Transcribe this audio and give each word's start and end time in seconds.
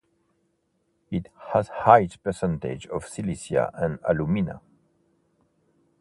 It 1.11 1.27
has 1.53 1.67
high 1.67 2.07
percentage 2.07 2.87
of 2.87 3.05
silica 3.07 3.69
and 3.75 3.99
alumina. 4.03 4.59